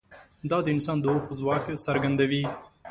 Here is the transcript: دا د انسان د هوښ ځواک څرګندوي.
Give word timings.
دا 0.49 0.57
د 0.65 0.67
انسان 0.75 0.97
د 0.99 1.05
هوښ 1.13 1.25
ځواک 1.39 1.63
څرګندوي. 1.85 2.43